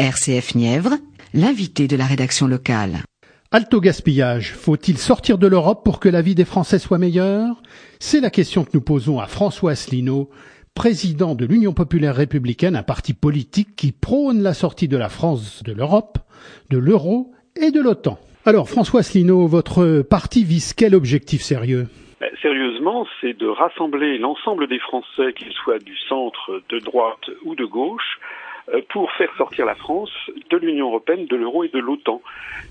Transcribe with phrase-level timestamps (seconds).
[0.00, 0.94] RCF Nièvre,
[1.34, 3.02] l'invité de la rédaction locale.
[3.52, 7.60] Alto gaspillage, faut-il sortir de l'Europe pour que la vie des Français soit meilleure?
[7.98, 10.30] C'est la question que nous posons à François Asselineau,
[10.74, 15.62] président de l'Union populaire républicaine, un parti politique qui prône la sortie de la France
[15.64, 16.16] de l'Europe,
[16.70, 18.18] de l'euro et de l'OTAN.
[18.46, 21.88] Alors François Asselineau, votre parti vise quel objectif sérieux?
[22.22, 27.54] Ben, Sérieusement, c'est de rassembler l'ensemble des Français, qu'ils soient du centre, de droite ou
[27.54, 28.29] de gauche, euh,
[28.88, 30.10] pour faire sortir la France
[30.50, 32.20] de l'Union européenne, de l'euro et de l'OTAN.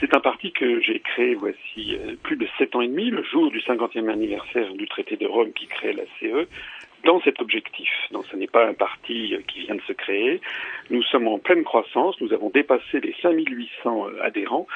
[0.00, 3.22] C'est un parti que j'ai créé voici euh, plus de sept ans et demi, le
[3.22, 6.48] jour du cinquantième anniversaire du traité de Rome qui crée la CE,
[7.04, 7.90] dans cet objectif.
[8.10, 10.40] Donc ce n'est pas un parti euh, qui vient de se créer.
[10.90, 14.66] Nous sommes en pleine croissance, nous avons dépassé les 5800 adhérents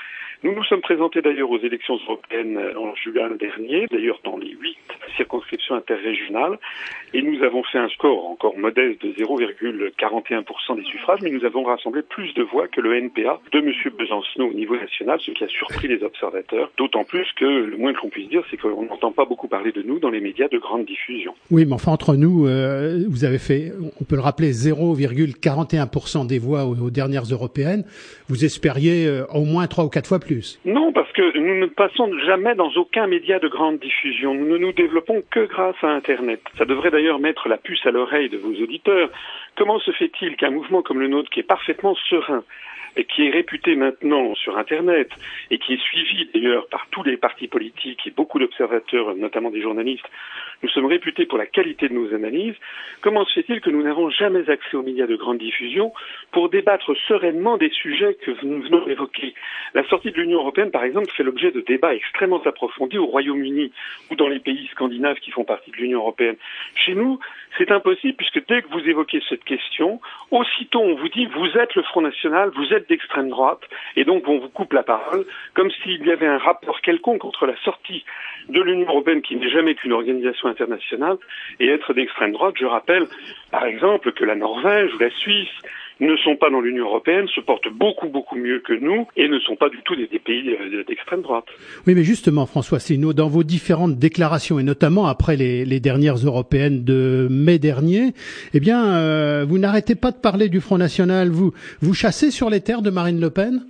[0.42, 4.76] nous nous sommes présentés d'ailleurs aux élections européennes en juin dernier, d'ailleurs dans les huit
[5.16, 6.58] circonscriptions interrégionales,
[7.12, 11.64] et nous avons fait un score encore modeste de 0,41% des suffrages, mais nous avons
[11.64, 13.72] rassemblé plus de voix que le NPA de M.
[13.98, 17.92] Besancenot au niveau national, ce qui a surpris les observateurs, d'autant plus que le moins
[17.92, 20.48] que l'on puisse dire, c'est qu'on n'entend pas beaucoup parler de nous dans les médias
[20.48, 21.34] de grande diffusion.
[21.50, 26.38] Oui, mais enfin entre nous, euh, vous avez fait, on peut le rappeler, 0,41% des
[26.38, 27.84] voix aux, dernières européennes.
[28.28, 30.27] Vous espériez euh, au moins trois ou quatre fois plus
[30.64, 34.34] non, parce que nous ne passons jamais dans aucun média de grande diffusion.
[34.34, 36.40] Nous ne nous développons que grâce à Internet.
[36.56, 39.10] Ça devrait d'ailleurs mettre la puce à l'oreille de vos auditeurs.
[39.56, 42.44] Comment se fait-il qu'un mouvement comme le nôtre, qui est parfaitement serein,
[42.98, 45.08] et qui est réputé maintenant sur Internet
[45.50, 49.62] et qui est suivi d'ailleurs par tous les partis politiques et beaucoup d'observateurs, notamment des
[49.62, 50.08] journalistes,
[50.62, 52.56] nous sommes réputés pour la qualité de nos analyses.
[53.00, 55.92] Comment se fait-il que nous n'avons jamais accès aux médias de grande diffusion
[56.32, 59.34] pour débattre sereinement des sujets que nous venons d'évoquer?
[59.74, 63.70] La sortie de l'Union européenne, par exemple, fait l'objet de débats extrêmement approfondis au Royaume-Uni
[64.10, 66.36] ou dans les pays scandinaves qui font partie de l'Union européenne.
[66.74, 67.20] Chez nous,
[67.56, 70.00] c'est impossible puisque dès que vous évoquez cette question,
[70.32, 73.60] aussitôt on vous dit vous êtes le Front National, vous êtes d'extrême droite,
[73.96, 77.46] et donc on vous coupe la parole, comme s'il y avait un rapport quelconque entre
[77.46, 78.04] la sortie
[78.48, 81.18] de l'Union européenne, qui n'est jamais qu'une organisation internationale,
[81.60, 82.54] et être d'extrême droite.
[82.58, 83.06] Je rappelle,
[83.50, 85.48] par exemple, que la Norvège ou la Suisse
[86.00, 89.38] ne sont pas dans l'Union européenne, se portent beaucoup beaucoup mieux que nous et ne
[89.40, 91.46] sont pas du tout des, pays euh, d'extrême droite.
[91.86, 96.16] Oui, mais justement, François Asselineau, dans vos différentes déclarations et notamment après les, les dernières
[96.16, 98.12] européennes de mai dernier,
[98.54, 101.28] eh bien, euh, vous n'arrêtez pas de parler du Front National.
[101.28, 103.64] Vous vous chassez sur les terres de Marine Le Pen?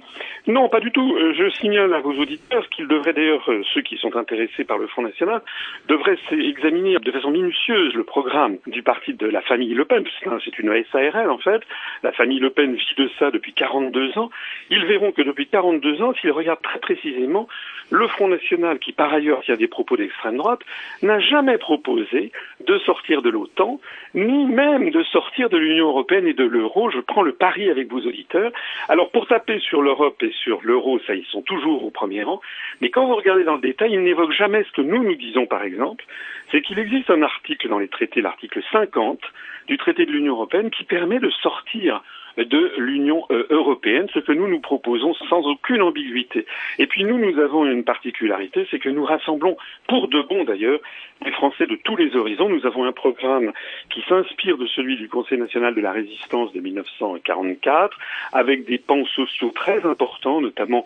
[0.49, 1.15] Non, pas du tout.
[1.15, 4.79] Euh, je signale à vos auditeurs qu'ils devraient d'ailleurs, euh, ceux qui sont intéressés par
[4.79, 5.43] le Front National,
[5.89, 10.05] devraient examiner de façon minutieuse le programme du parti de la famille Le Pen.
[10.43, 11.61] C'est une SARL en fait.
[12.03, 14.31] La famille Le Pen vit de ça depuis 42 ans.
[14.71, 17.47] Ils verront que depuis 42 ans, s'ils regardent très précisément,
[17.91, 20.61] le Front National, qui par ailleurs tient des propos d'extrême droite,
[21.03, 22.33] n'a jamais proposé
[22.67, 23.81] de sortir de l'OTAN,
[24.15, 26.91] ni même de sortir de l'Union européenne et de l'euro.
[26.91, 28.51] Je prends le pari avec vos auditeurs.
[28.89, 32.41] Alors pour taper sur l'Europe et sur l'euro, ça, ils sont toujours au premier rang.
[32.81, 35.47] Mais quand vous regardez dans le détail, ils n'évoquent jamais ce que nous nous disons,
[35.47, 36.05] par exemple,
[36.51, 39.21] c'est qu'il existe un article dans les traités, l'article 50
[39.69, 42.03] du traité de l'Union européenne, qui permet de sortir
[42.45, 46.47] de l'Union euh, européenne, ce que nous nous proposons sans aucune ambiguïté.
[46.79, 49.57] Et puis nous, nous avons une particularité, c'est que nous rassemblons,
[49.89, 50.81] pour de bon d'ailleurs,
[51.25, 52.49] des Français de tous les horizons.
[52.49, 53.53] Nous avons un programme
[53.91, 57.99] qui s'inspire de celui du Conseil national de la résistance de 1944,
[58.33, 60.85] avec des pans sociaux très importants, notamment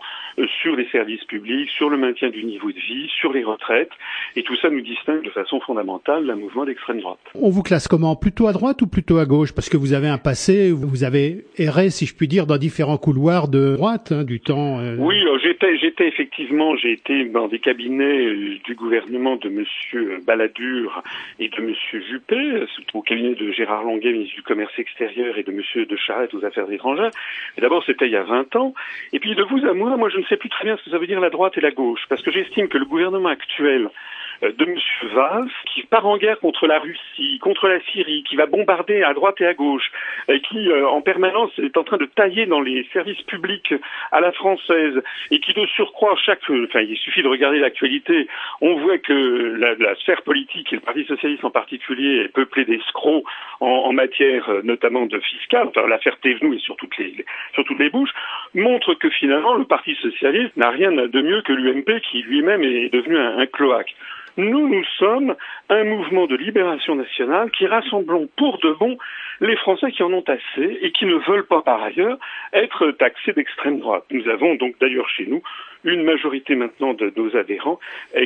[0.61, 3.91] sur les services publics, sur le maintien du niveau de vie, sur les retraites.
[4.35, 7.19] Et tout ça nous distingue de façon fondamentale d'un mouvement d'extrême droite.
[7.35, 8.15] On vous classe comment?
[8.15, 9.53] Plutôt à droite ou plutôt à gauche?
[9.53, 12.97] Parce que vous avez un passé, vous avez erré, si je puis dire, dans différents
[12.97, 14.79] couloirs de droite hein, du temps.
[14.79, 14.95] Euh...
[14.97, 21.01] Oui, j'étais, j'étais effectivement, j'ai été dans des cabinets euh, du gouvernement de Monsieur Balladur
[21.39, 21.73] et de M.
[22.09, 25.61] Juppé, au cabinet de Gérard Longuet, ministre du Commerce extérieur, et de M.
[25.85, 27.11] de Charette aux Affaires étrangères.
[27.59, 28.73] D'abord, c'était il y a 20 ans.
[29.11, 30.89] Et puis de vous à moi, moi je ne sais plus très bien ce que
[30.89, 33.89] ça veut dire la droite et la gauche, parce que j'estime que le gouvernement actuel
[34.51, 34.77] de M.
[35.13, 39.13] Valls, qui part en guerre contre la Russie, contre la Syrie, qui va bombarder à
[39.13, 39.91] droite et à gauche,
[40.27, 43.73] et qui euh, en permanence est en train de tailler dans les services publics
[44.11, 45.01] à la française,
[45.31, 48.27] et qui de surcroît chaque, enfin il suffit de regarder l'actualité,
[48.61, 49.13] on voit que
[49.57, 53.23] la, la, sphère politique et le Parti socialiste en particulier est peuplée d'escrocs
[53.59, 57.63] en, en, matière euh, notamment de fiscale, enfin, l'affaire Thévenoud est sur toutes les sur
[57.63, 58.13] toutes les bouches,
[58.55, 62.91] montre que finalement le Parti socialiste n'a rien de mieux que l'UMP qui lui-même est
[62.91, 63.93] devenu un cloaque.
[64.37, 65.35] Nous, nous sommes
[65.69, 68.97] un mouvement de libération nationale qui rassemblons pour de bon
[69.41, 72.17] les Français qui en ont assez et qui ne veulent pas par ailleurs
[72.51, 74.05] être taxés d'extrême droite.
[74.09, 75.41] Nous avons donc d'ailleurs chez nous
[75.83, 77.79] une majorité maintenant de nos adhérents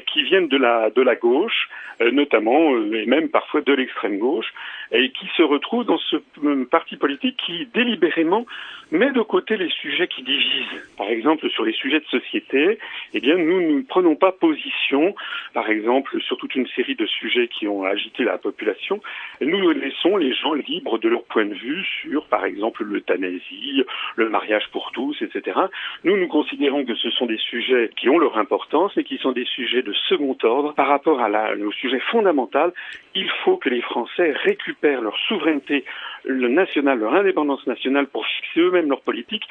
[0.07, 1.69] qui viennent de la, de la gauche,
[1.99, 4.53] notamment, et même parfois de l'extrême gauche,
[4.91, 6.17] et qui se retrouvent dans ce
[6.65, 8.45] parti politique qui délibérément
[8.91, 10.81] met de côté les sujets qui divisent.
[10.97, 12.79] Par exemple, sur les sujets de société,
[13.13, 15.15] eh bien, nous ne prenons pas position,
[15.53, 19.01] par exemple, sur toute une série de sujets qui ont agité la population.
[19.41, 23.83] Nous laissons les gens libres de leur point de vue sur, par exemple, l'euthanasie,
[24.15, 25.59] le mariage pour tous, etc.
[26.03, 29.31] Nous, nous considérons que ce sont des sujets qui ont leur importance et qui sont
[29.31, 32.73] des sujets de second ordre par rapport à la, au sujet fondamental.
[33.15, 35.85] Il faut que les Français récupèrent leur souveraineté
[36.23, 39.43] le national, leur indépendance nationale pour fixer eux-mêmes leur politique.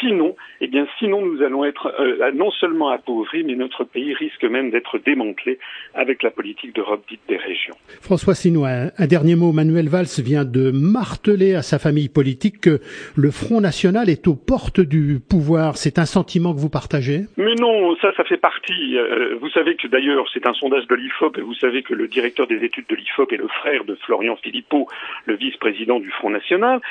[0.00, 4.44] Sinon, eh bien, sinon nous allons être euh, non seulement appauvris, mais notre pays risque
[4.44, 5.58] même d'être démantelé
[5.94, 7.76] avec la politique d'Europe dite des régions.
[8.12, 9.52] François Sinois, un dernier mot.
[9.52, 12.78] Manuel Valls vient de marteler à sa famille politique que
[13.16, 15.78] le Front National est aux portes du pouvoir.
[15.78, 17.22] C'est un sentiment que vous partagez?
[17.38, 18.98] Mais non, ça, ça fait partie.
[18.98, 22.06] Euh, vous savez que d'ailleurs, c'est un sondage de l'IFOP, et vous savez que le
[22.06, 24.88] directeur des études de l'IFOP est le frère de Florian Philippot,
[25.24, 26.82] le vice-président du Front National.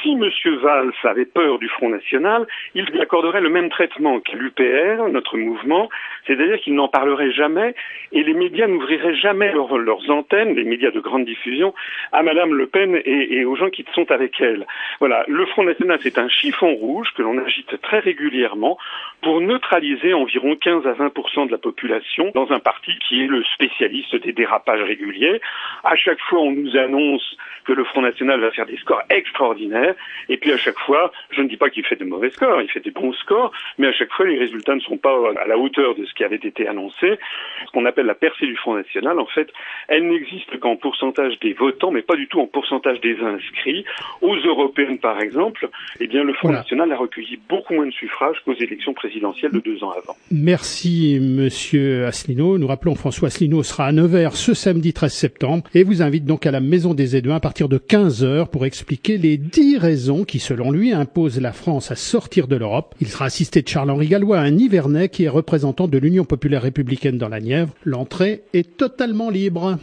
[0.00, 0.30] Si M.
[0.62, 2.46] Valls avait peur du Front National,
[2.76, 5.88] il lui accorderait le même traitement qu'à l'UPR, notre mouvement,
[6.28, 7.74] c'est-à-dire qu'il n'en parlerait jamais
[8.12, 11.74] et les médias n'ouvriraient jamais leurs antennes, les médias de grande diffusion,
[12.12, 14.66] à Madame Le Pen et, et aux gens qui sont avec elle.
[15.00, 18.78] Voilà, le Front National, c'est un chiffon rouge que l'on agite très régulièrement
[19.22, 21.10] pour neutraliser environ 15 à 20
[21.46, 25.40] de la population dans un parti qui est le spécialiste des dérapages réguliers.
[25.84, 29.94] À chaque fois, on nous annonce que le Front National va faire des scores extraordinaires.
[30.28, 32.70] Et puis à chaque fois, je ne dis pas qu'il fait de mauvais scores, il
[32.70, 35.58] fait des bons scores, mais à chaque fois, les résultats ne sont pas à la
[35.58, 37.18] hauteur de ce qui avait été annoncé.
[37.66, 39.52] Ce qu'on appelle la percée du Front National, en fait,
[39.88, 43.84] elle n'existe qu'en pourcentage des votants, mais pas du tout en pourcentage des inscrits.
[44.22, 45.68] Aux européennes, par exemple,
[46.00, 49.60] eh bien, le Front National a recueilli beaucoup moins de suffrages qu'aux élections présidentielles de
[49.60, 50.16] deux ans avant.
[50.30, 52.58] Merci, monsieur Asselineau.
[52.58, 56.46] Nous rappelons François Asselineau sera à Nevers ce samedi 13 septembre et vous invite donc
[56.46, 60.24] à la Maison des Éduins à partir de 15 heures pour expliquer les dix raisons
[60.24, 62.94] qui, selon lui, imposent la France à sortir de l'Europe.
[63.00, 67.18] Il sera assisté de Charles-Henri Gallois, un Nivernais qui est représentant de l'Union populaire républicaine
[67.18, 67.74] dans la Nièvre.
[67.84, 69.78] L'entrée est totalement libre.